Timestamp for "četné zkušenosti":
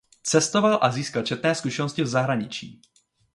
1.23-2.03